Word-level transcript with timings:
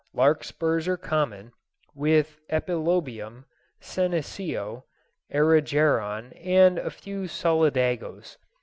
Larkspurs 0.15 0.87
are 0.87 0.97
common, 0.97 1.51
with 1.93 2.39
epilobium, 2.49 3.45
senecio, 3.79 4.85
erigeron, 5.31 6.31
and 6.43 6.79
a 6.79 6.89
few 6.89 7.25
solidagos. 7.25 8.37